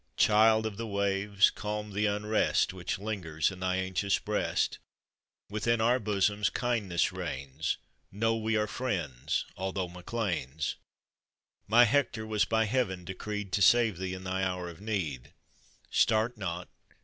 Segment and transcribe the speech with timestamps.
[0.17, 1.51] "Child of the waves!
[1.51, 4.79] calm the unrest Which lingers in thy anxious breast,
[5.51, 7.77] Writhin our bosoms kindness reigns,
[8.11, 10.73] Know we are friends, although MacLeans.
[11.67, 15.33] My Hector was by heaven decreed To save thee in thy hour of need;
[15.91, 16.67] Start not!